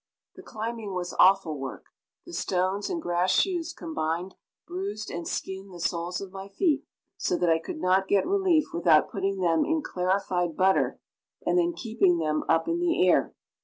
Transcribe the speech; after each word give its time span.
The 0.35 0.41
climbing 0.41 0.95
was 0.95 1.13
awful 1.19 1.59
work. 1.59 1.85
The 2.25 2.33
stones 2.33 2.89
and 2.89 2.99
grass 2.99 3.29
shoes 3.29 3.71
combined 3.71 4.33
bruised 4.65 5.11
and 5.11 5.27
skinned 5.27 5.71
the 5.71 5.79
soles 5.79 6.19
of 6.19 6.31
my 6.31 6.47
feet, 6.47 6.85
so 7.17 7.37
that 7.37 7.51
I 7.51 7.59
could 7.59 7.77
not 7.79 8.07
get 8.07 8.25
relief 8.25 8.73
without 8.73 9.11
putting 9.11 9.37
them 9.41 9.63
in 9.63 9.83
clarified 9.83 10.57
butter 10.57 10.99
and 11.45 11.55
then 11.55 11.73
keeping 11.73 12.17
them 12.17 12.43
up 12.49 12.67
in 12.67 12.79
the 12.79 13.07
air. 13.07 13.35